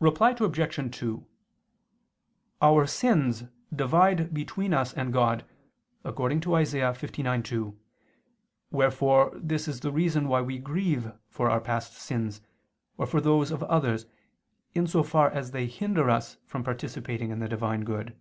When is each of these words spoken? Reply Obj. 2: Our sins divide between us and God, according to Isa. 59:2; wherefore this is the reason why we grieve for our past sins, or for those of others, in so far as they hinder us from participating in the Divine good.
Reply 0.00 0.34
Obj. 0.40 0.96
2: 0.98 1.24
Our 2.60 2.84
sins 2.84 3.44
divide 3.72 4.34
between 4.34 4.74
us 4.74 4.92
and 4.92 5.12
God, 5.12 5.44
according 6.02 6.40
to 6.40 6.58
Isa. 6.58 6.78
59:2; 6.78 7.76
wherefore 8.72 9.30
this 9.36 9.68
is 9.68 9.78
the 9.78 9.92
reason 9.92 10.26
why 10.26 10.40
we 10.40 10.58
grieve 10.58 11.12
for 11.28 11.48
our 11.48 11.60
past 11.60 11.92
sins, 11.94 12.40
or 12.98 13.06
for 13.06 13.20
those 13.20 13.52
of 13.52 13.62
others, 13.62 14.06
in 14.74 14.88
so 14.88 15.04
far 15.04 15.30
as 15.30 15.52
they 15.52 15.68
hinder 15.68 16.10
us 16.10 16.38
from 16.44 16.64
participating 16.64 17.30
in 17.30 17.38
the 17.38 17.48
Divine 17.48 17.82
good. 17.84 18.16